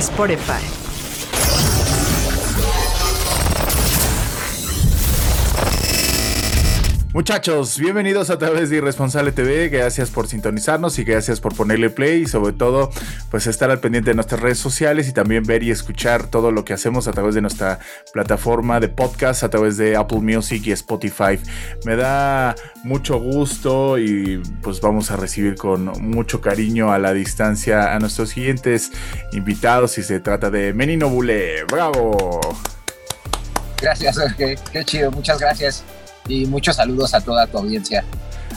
[0.00, 0.83] Spotify.
[7.14, 9.68] Muchachos, bienvenidos a través de Irresponsable TV.
[9.68, 12.90] Gracias por sintonizarnos y gracias por ponerle play y sobre todo,
[13.30, 16.64] pues estar al pendiente de nuestras redes sociales y también ver y escuchar todo lo
[16.64, 17.78] que hacemos a través de nuestra
[18.12, 21.38] plataforma de podcast, a través de Apple Music y Spotify.
[21.84, 27.94] Me da mucho gusto y pues vamos a recibir con mucho cariño a la distancia
[27.94, 28.90] a nuestros siguientes
[29.30, 31.62] invitados y se trata de Menino Bule.
[31.70, 32.40] ¡Bravo!
[33.80, 35.84] Gracias, qué, qué chido, muchas gracias
[36.28, 38.04] y muchos saludos a toda tu audiencia.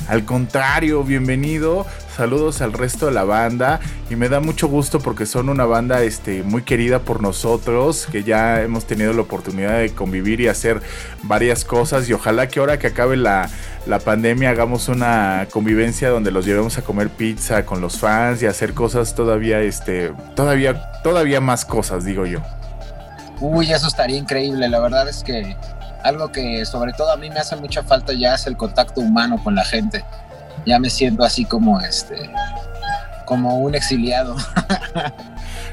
[0.07, 1.85] Al contrario, bienvenido.
[2.15, 3.79] Saludos al resto de la banda
[4.09, 8.23] y me da mucho gusto porque son una banda este, muy querida por nosotros, que
[8.23, 10.81] ya hemos tenido la oportunidad de convivir y hacer
[11.23, 13.49] varias cosas y ojalá que ahora que acabe la,
[13.85, 18.45] la pandemia hagamos una convivencia donde los llevemos a comer pizza con los fans y
[18.45, 22.39] hacer cosas todavía, este, todavía, todavía más cosas, digo yo.
[23.41, 25.55] Uy, eso estaría increíble, la verdad es que
[26.03, 29.41] algo que sobre todo a mí me hace mucha falta ya es el contacto humano
[29.43, 30.03] con la gente.
[30.65, 32.29] Ya me siento así como este,
[33.25, 34.35] como un exiliado.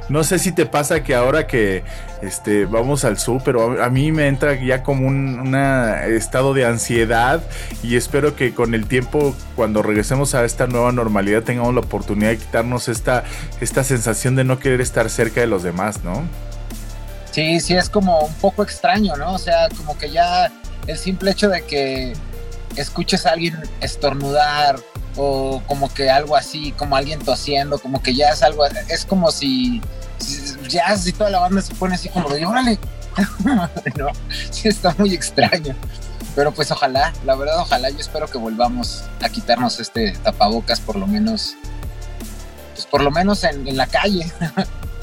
[0.08, 1.82] No sé si te pasa que ahora que
[2.20, 7.42] este, vamos al sur, pero a, mí me entra ya como un estado de ansiedad
[7.82, 12.30] y espero que con el tiempo, cuando regresemos a esta nueva normalidad, tengamos la oportunidad
[12.30, 13.24] de quitarnos esta,
[13.62, 16.22] esta sensación de no querer estar cerca de los demás, ¿no?
[17.34, 19.32] Sí, sí, es como un poco extraño, ¿no?
[19.32, 20.52] O sea, como que ya
[20.86, 22.12] el simple hecho de que
[22.76, 24.76] escuches a alguien estornudar
[25.16, 29.32] o como que algo así, como alguien tosiendo, como que ya es algo, es como
[29.32, 29.82] si,
[30.68, 32.78] ya si toda la banda se pone así como de, órale,
[33.96, 34.12] no,
[34.52, 35.74] sí está muy extraño.
[36.36, 40.94] Pero pues ojalá, la verdad ojalá, yo espero que volvamos a quitarnos este tapabocas por
[40.94, 41.56] lo menos,
[42.74, 44.32] pues por lo menos en, en la calle.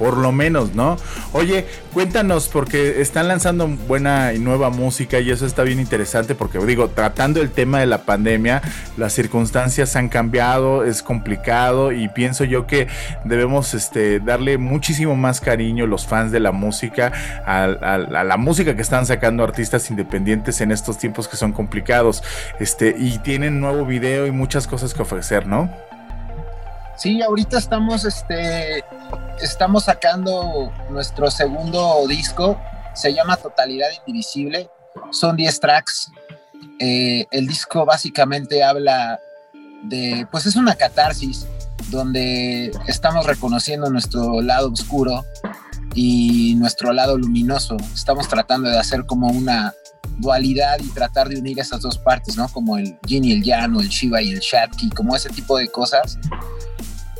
[0.00, 0.96] por lo menos, ¿no?
[1.34, 6.58] Oye, cuéntanos, porque están lanzando buena y nueva música y eso está bien interesante, porque
[6.64, 8.62] digo, tratando el tema de la pandemia,
[8.96, 12.88] las circunstancias han cambiado, es complicado y pienso yo que
[13.26, 17.12] debemos este, darle muchísimo más cariño los fans de la música
[17.44, 22.22] a, a la música que están sacando artistas independientes en estos tiempos que son complicados,
[22.58, 25.89] este, y tienen nuevo video y muchas cosas que ofrecer, ¿no?
[27.00, 28.84] Sí, ahorita estamos, este,
[29.40, 32.60] estamos sacando nuestro segundo disco.
[32.94, 34.68] Se llama Totalidad Indivisible.
[35.10, 36.12] Son 10 tracks.
[36.78, 39.18] Eh, el disco básicamente habla
[39.84, 41.46] de, pues es una catarsis
[41.88, 45.24] donde estamos reconociendo nuestro lado oscuro
[45.94, 47.78] y nuestro lado luminoso.
[47.94, 49.72] Estamos tratando de hacer como una
[50.18, 52.46] dualidad y tratar de unir esas dos partes, ¿no?
[52.48, 55.56] Como el yin y el yang, o el shiva y el shakti, como ese tipo
[55.56, 56.18] de cosas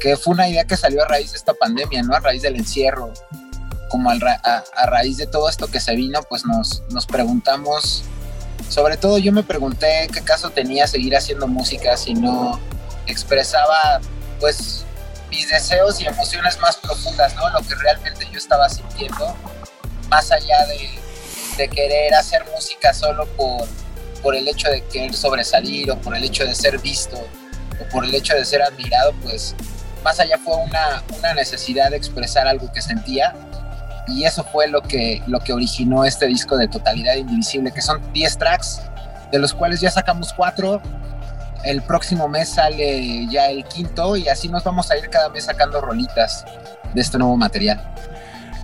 [0.00, 2.14] que fue una idea que salió a raíz de esta pandemia, ¿no?
[2.14, 3.12] A raíz del encierro,
[3.88, 8.02] como a, raíz de todo esto que se vino, pues nos, nos preguntamos,
[8.68, 12.58] sobre todo yo me pregunté qué caso tenía seguir haciendo música si no
[13.06, 14.00] expresaba,
[14.40, 14.84] pues,
[15.30, 17.50] mis deseos y emociones más profundas, ¿no?
[17.50, 19.36] Lo que realmente yo estaba sintiendo,
[20.08, 20.90] más allá de,
[21.56, 23.68] de querer hacer música solo por,
[24.22, 27.16] por el hecho de querer sobresalir o por el hecho de ser visto
[27.80, 29.54] o por el hecho de ser admirado, pues
[30.02, 33.34] más allá fue una, necesidad de expresar algo que sentía
[34.08, 38.00] y eso fue lo que, lo que originó este disco de Totalidad Indivisible, que son
[38.12, 38.80] 10 tracks,
[39.30, 40.80] de los cuales ya sacamos 4.
[41.64, 45.44] El próximo mes sale ya el quinto y así nos vamos a ir cada mes
[45.44, 46.44] sacando rolitas
[46.94, 47.80] de este nuevo material.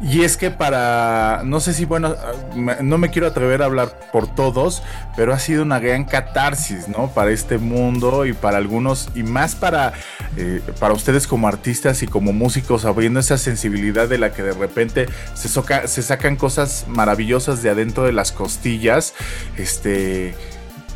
[0.03, 2.15] Y es que para, no sé si, bueno,
[2.55, 4.83] no me quiero atrever a hablar por todos,
[5.17, 7.09] pero ha sido una gran catarsis, ¿no?
[7.09, 9.95] Para este mundo y para algunos, y más para,
[10.37, 14.53] eh, para ustedes como artistas y como músicos, abriendo esa sensibilidad de la que de
[14.53, 19.15] repente se, se sacan cosas maravillosas de adentro de las costillas,
[19.57, 20.35] este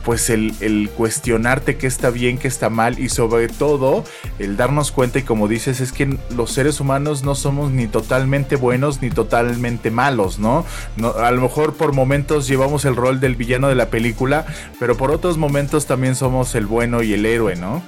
[0.05, 4.05] pues el, cuestionarte qué está bien, qué está mal y sobre todo
[4.39, 8.57] el darnos cuenta y como dices es que los seres humanos no somos ni totalmente
[8.57, 10.65] buenos ni totalmente malos, ¿no?
[10.97, 14.47] no a lo mejor por momentos llevamos el rol del villano de la película,
[14.79, 17.83] pero por otros momentos también somos el bueno y el héroe, ¿no?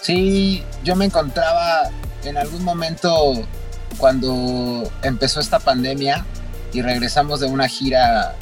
[0.00, 1.90] Sí, yo me encontraba
[2.24, 3.46] en algún momento
[3.98, 6.24] cuando empezó esta pandemia
[6.72, 8.34] y regresamos de una gira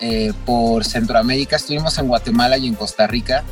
[0.00, 3.44] eh, por Centroamérica, estuvimos en Guatemala y en Costa Rica.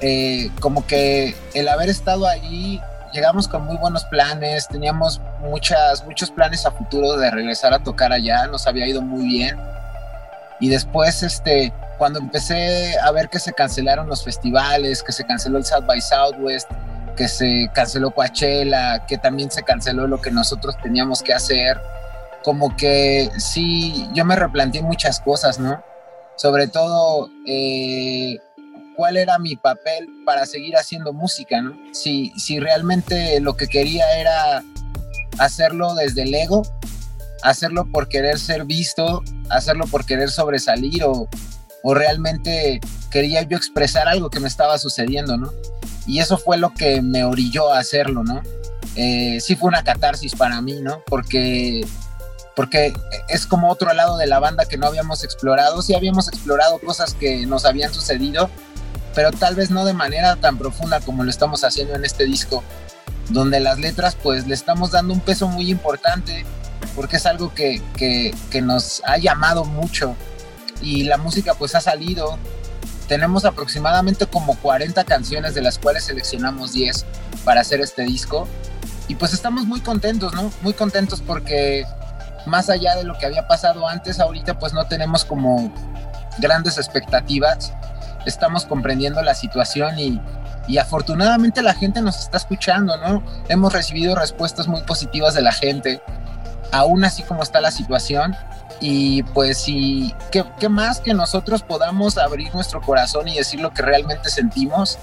[0.00, 2.80] Eh, como que el haber estado ahí,
[3.12, 8.12] llegamos con muy buenos planes, teníamos muchas, muchos planes a futuro de regresar a tocar
[8.12, 9.56] allá, nos había ido muy bien.
[10.60, 15.58] Y después, este, cuando empecé a ver que se cancelaron los festivales, que se canceló
[15.58, 16.70] el South by Southwest,
[17.16, 21.80] que se canceló Coachella, que también se canceló lo que nosotros teníamos que hacer,
[22.46, 25.82] como que sí, yo me replanteé muchas cosas, ¿no?
[26.36, 28.38] Sobre todo, eh,
[28.94, 31.76] cuál era mi papel para seguir haciendo música, ¿no?
[31.92, 34.62] Si, si realmente lo que quería era
[35.38, 36.62] hacerlo desde el ego,
[37.42, 41.28] hacerlo por querer ser visto, hacerlo por querer sobresalir o,
[41.82, 42.78] o realmente
[43.10, 45.50] quería yo expresar algo que me estaba sucediendo, ¿no?
[46.06, 48.40] Y eso fue lo que me orilló a hacerlo, ¿no?
[48.94, 51.02] Eh, sí fue una catarsis para mí, ¿no?
[51.06, 51.84] Porque
[52.56, 52.94] porque
[53.28, 55.82] es como otro lado de la banda que no habíamos explorado.
[55.82, 58.50] Sí habíamos explorado cosas que nos habían sucedido,
[59.14, 62.64] pero tal vez no de manera tan profunda como lo estamos haciendo en este disco,
[63.28, 66.46] donde las letras pues le estamos dando un peso muy importante,
[66.94, 70.16] porque es algo que, que, que nos ha llamado mucho
[70.80, 72.38] y la música pues ha salido.
[73.06, 77.04] Tenemos aproximadamente como 40 canciones de las cuales seleccionamos 10
[77.44, 78.48] para hacer este disco.
[79.08, 80.50] Y pues estamos muy contentos, ¿no?
[80.62, 81.86] Muy contentos porque
[82.46, 85.72] más allá de lo que había pasado antes, ahorita pues no tenemos como
[86.38, 87.72] grandes expectativas,
[88.24, 90.20] estamos comprendiendo la situación y,
[90.78, 93.22] afortunadamente la gente nos está escuchando, ¿no?
[93.48, 96.02] Hemos recibido respuestas muy positivas de la gente,
[96.72, 98.34] aún así como está la situación.
[98.80, 103.70] Y pues sí, ¿qué, ¿qué, más que nosotros podamos abrir nuestro corazón y decir lo
[103.72, 104.98] que realmente sentimos,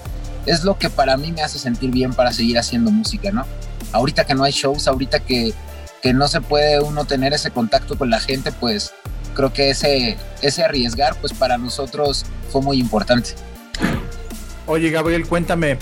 [0.46, 3.46] es lo que para mí me hace sentir bien para seguir haciendo música, ¿no?
[3.92, 5.54] Ahorita que no hay shows, ahorita que
[6.04, 8.92] que no se puede uno tener ese contacto con la gente, pues
[9.34, 13.30] creo que ese, ese arriesgar, pues para nosotros fue muy importante.
[14.66, 15.78] Oye, Gabriel, cuéntame,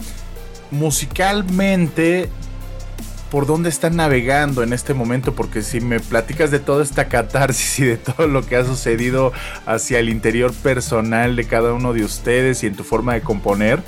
[0.70, 2.28] musicalmente,
[3.32, 5.34] ¿por dónde están navegando en este momento?
[5.34, 9.32] Porque si me platicas de toda esta catarsis y de todo lo que ha sucedido
[9.66, 13.82] hacia el interior personal de cada uno de ustedes y en tu forma de componer,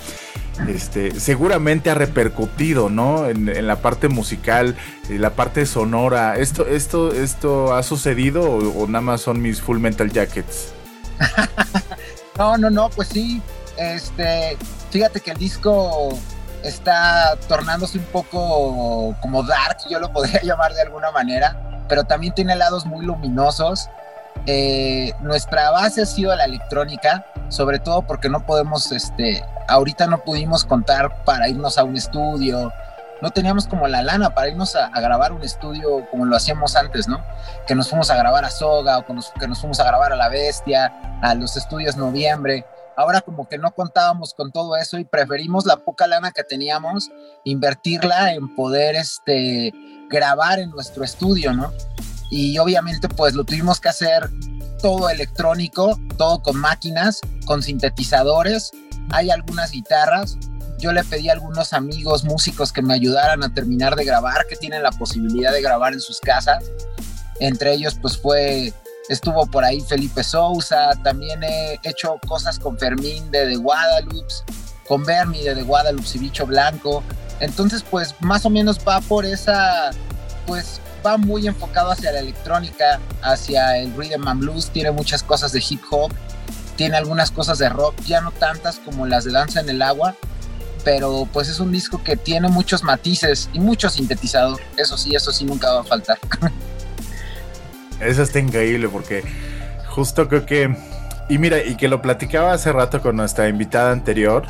[0.68, 3.28] este, seguramente ha repercutido, ¿no?
[3.28, 4.76] En, la parte musical,
[5.08, 6.36] la parte sonora.
[6.36, 10.72] ¿Esto, esto, esto ha sucedido o, nada más son mis Full Metal Jackets?
[12.38, 13.42] no, no, no, pues sí.
[13.76, 14.56] Este,
[14.90, 16.16] fíjate que el disco
[16.62, 22.34] está tornándose un poco como dark, yo lo podría llamar de alguna manera, pero también
[22.34, 23.88] tiene lados muy luminosos.
[24.46, 30.18] Eh, nuestra base ha sido la electrónica, sobre todo porque no podemos este, ahorita no
[30.18, 32.70] pudimos contar para irnos a un estudio,
[33.22, 37.08] no teníamos como la lana para irnos a, grabar un estudio como lo hacíamos antes,
[37.08, 37.24] ¿no?
[37.66, 40.28] Que nos fuimos a grabar a Soga o que nos, fuimos a grabar a La
[40.28, 42.66] Bestia, a los estudios Noviembre.
[42.96, 47.10] Ahora como que no contábamos con todo eso y preferimos la poca lana que teníamos,
[47.44, 49.72] invertirla en poder este,
[50.10, 51.72] grabar en nuestro estudio, ¿no?
[52.30, 54.30] Y obviamente pues lo tuvimos que hacer
[54.80, 58.72] todo electrónico, todo con máquinas, con sintetizadores
[59.10, 60.36] hay algunas guitarras.
[60.78, 64.56] Yo le pedí a algunos amigos músicos que me ayudaran a terminar de grabar, que
[64.56, 66.64] tienen la posibilidad de grabar en sus casas.
[67.40, 68.72] Entre ellos, pues fue,
[69.08, 74.34] estuvo por ahí Felipe Sousa, también he hecho cosas con Fermín de The Guadalupe,
[74.86, 77.02] con Bernie de The Guadalupe y Bicho Blanco.
[77.40, 79.90] Entonces, pues más o menos va por esa,
[80.46, 85.52] pues va muy enfocado hacia la electrónica, hacia el rhythm and blues, tiene muchas cosas
[85.52, 86.12] de hip hop
[86.76, 90.14] tiene algunas cosas de rock, ya no tantas como las de Danza en el Agua,
[90.84, 94.60] pero pues es un disco que tiene muchos matices y mucho sintetizador.
[94.76, 96.18] Eso sí, eso sí nunca va a faltar.
[98.00, 99.22] Eso está increíble porque
[99.88, 100.76] justo creo que...
[101.28, 104.44] Y mira, y que lo platicaba hace rato con nuestra invitada anterior,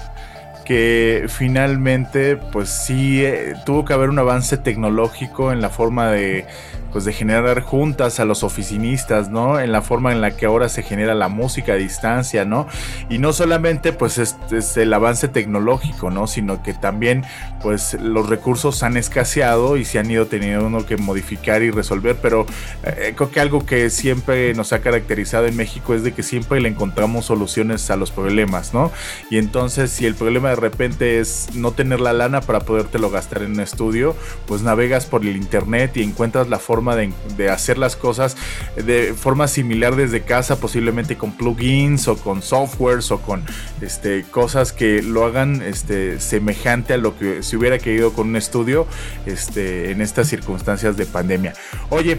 [0.65, 6.47] que finalmente pues sí eh, tuvo que haber un avance tecnológico en la forma de
[6.95, 9.59] pues de generar juntas a los oficinistas, ¿no?
[9.59, 12.69] En la forma en la que ahora se genera la música a distancia, ¿no?
[13.11, 16.29] Y no solamente pues es, el avance tecnológico, ¿no?
[16.29, 17.25] Sino que también
[17.61, 22.17] pues los recursos han escaseado y se han ido teniendo uno que modificar y resolver,
[22.23, 22.47] pero
[22.85, 26.61] eh, creo que algo que siempre nos ha caracterizado en México es de que siempre
[26.61, 28.93] le encontramos soluciones a los problemas, ¿no?
[29.31, 33.43] Y entonces si el problema de repente es no tener la lana para podértelo gastar
[33.43, 37.13] en un estudio, pues navegas por el internet y encuentras la forma de,
[37.51, 38.37] hacer las cosas
[38.77, 43.45] de forma similar desde casa, posiblemente con plugins o con softwares o con
[43.81, 48.37] este, cosas que lo hagan este, semejante a lo que se hubiera querido con un
[48.37, 48.87] estudio
[49.27, 51.55] este, en estas circunstancias de pandemia.
[51.91, 52.19] Oye,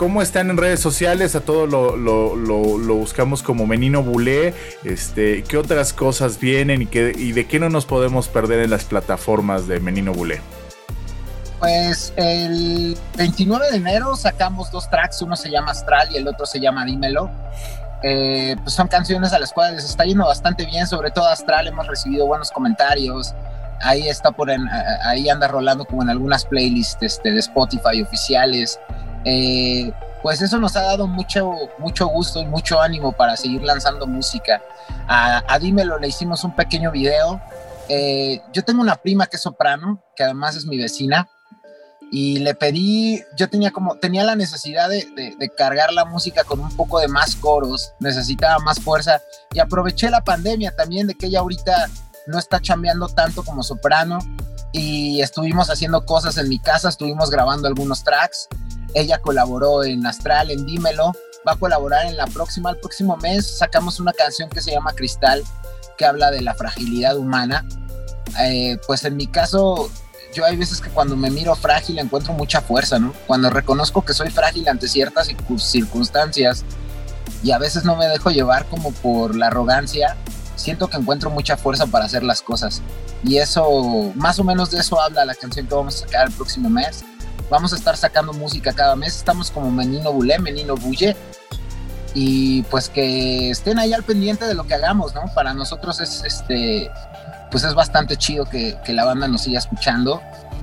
[0.00, 1.36] ¿Cómo están en redes sociales?
[1.36, 4.54] A todo lo, buscamos como Menino Bulé.
[4.82, 9.68] Este, ¿Qué otras cosas vienen y, de qué no nos podemos perder en las plataformas
[9.68, 10.40] de Menino Bulé?
[11.58, 16.46] Pues el 29 de enero sacamos dos tracks, uno se llama Astral y el otro
[16.46, 17.30] se llama Dímelo.
[18.02, 21.68] Eh, pues son canciones a las cuales les está yendo bastante bien, sobre todo Astral
[21.68, 23.34] hemos recibido buenos comentarios.
[23.82, 28.80] Ahí está por ahí anda rolando como en algunas playlists este, de Spotify oficiales.
[29.24, 34.06] Eh, pues eso nos ha dado mucho, mucho gusto y mucho ánimo para seguir lanzando
[34.06, 34.62] música.
[35.08, 37.40] A, a Dímelo le hicimos un pequeño video.
[37.88, 41.28] Eh, yo tengo una prima que es soprano, que además es mi vecina
[42.10, 45.06] y le pedí, yo tenía como, tenía la necesidad de,
[45.56, 49.20] cargar la música con un poco de más coros, necesitaba más fuerza
[49.52, 51.88] y aproveché la pandemia también de que ella ahorita
[52.26, 54.18] no está chambeando tanto como soprano
[54.72, 58.48] y estuvimos haciendo cosas en mi casa, estuvimos grabando algunos tracks,
[58.94, 61.12] ella colaboró en Astral, en Dímelo,
[61.46, 64.92] va a colaborar en la próxima, el próximo mes sacamos una canción que se llama
[64.94, 65.42] Cristal,
[65.96, 67.66] que habla de la fragilidad humana.
[68.40, 69.90] Eh, pues en mi caso
[70.32, 73.12] yo hay veces que cuando me miro frágil encuentro mucha fuerza, ¿no?
[73.26, 75.28] Cuando reconozco que soy frágil ante ciertas
[75.58, 76.64] circunstancias
[77.42, 80.16] y a veces no me dejo llevar como por la arrogancia,
[80.56, 82.82] siento que encuentro mucha fuerza para hacer las cosas.
[83.24, 86.32] Y eso, más o menos de eso habla la canción que vamos a sacar el
[86.32, 87.04] próximo mes.
[87.50, 91.16] Vamos a estar sacando música cada mes, estamos como Menino Bulé, Menino Bulle.
[92.14, 95.22] Y pues que estén ahí al pendiente de lo que hagamos, ¿no?
[95.34, 96.90] Para nosotros es este
[97.50, 100.22] pues es bastante chido que, la banda nos siga escuchando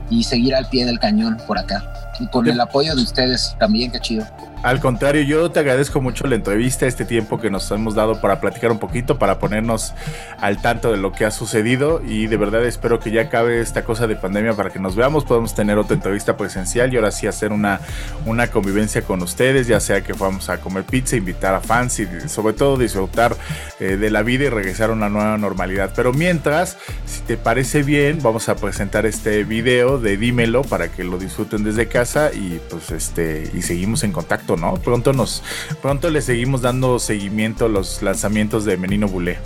[0.09, 1.83] y seguir al pie del cañón por acá.
[2.19, 4.25] Y con el apoyo de ustedes también, qué chido.
[4.63, 8.41] Al contrario, yo te agradezco mucho la entrevista, este tiempo que nos hemos dado para
[8.41, 9.93] platicar un poquito, para ponernos
[10.41, 13.83] al tanto de lo que ha sucedido y de verdad espero que ya acabe esta
[13.83, 17.27] cosa de pandemia para que nos veamos, podamos tener otra entrevista presencial y ahora sí
[17.27, 17.79] hacer una,
[18.25, 22.07] una convivencia con ustedes, ya sea que vamos a comer pizza, invitar a fans y
[22.27, 23.37] sobre todo disfrutar
[23.79, 25.91] eh, de la vida y regresar a una nueva normalidad.
[25.95, 31.03] Pero mientras, si te parece bien, vamos a presentar este video de Dímelo para que
[31.03, 34.56] lo disfruten desde casa y pues este y seguimos en contacto.
[34.57, 34.75] ¿No?
[34.75, 35.43] Pronto nos,
[35.81, 39.37] pronto le seguimos dando seguimiento a los lanzamientos de Menino Bulé.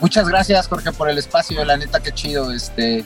[0.00, 1.64] Muchas gracias, Jorge, por el espacio.
[1.64, 2.52] La neta, qué chido.
[2.52, 3.04] Este,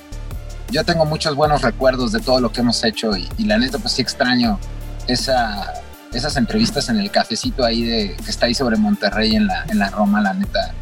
[0.70, 3.94] yo tengo muchos buenos recuerdos de todo lo que hemos hecho y, la neta, pues
[3.94, 4.58] sí extraño
[5.06, 5.72] esa,
[6.12, 9.78] esas entrevistas en el cafecito ahí de que está ahí sobre Monterrey en la, en
[9.78, 10.74] la Roma, la neta.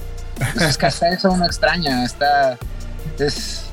[0.55, 2.57] Pues es que hasta eso uno extraña, está,
[3.19, 3.65] es,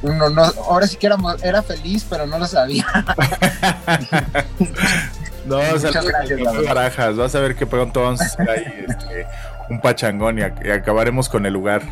[0.00, 2.86] uno no, ahora sí que era, era feliz, pero no lo sabía.
[5.48, 7.16] No, Muchas gracias, barajas.
[7.16, 9.26] Vas a ver que pronto vamos a hacer ahí este,
[9.70, 11.82] un pachangón y, acabaremos con el lugar.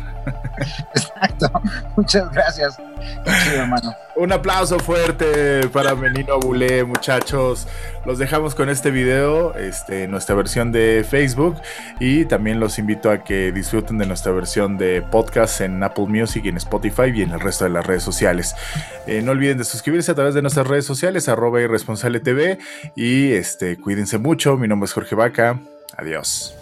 [0.95, 1.51] Exacto.
[1.95, 2.77] Muchas gracias.
[3.53, 3.93] hermano.
[4.15, 7.67] Un aplauso fuerte para Menino Bulé, muchachos.
[8.05, 11.55] Los dejamos con este video, este, nuestra versión de Facebook.
[11.99, 16.45] Y también los invito a que disfruten de nuestra versión de podcast en Apple Music,
[16.45, 18.55] y en Spotify y en el resto de las redes sociales.
[19.05, 22.57] Eh, no olviden de suscribirse a través de nuestras redes sociales, arroba irresponsable TV.
[22.95, 24.57] Y este, cuídense mucho.
[24.57, 25.59] Mi nombre es Jorge Vaca.
[25.95, 26.55] Adiós.